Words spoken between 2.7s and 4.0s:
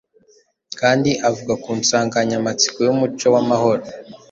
y’umuco w’amahoro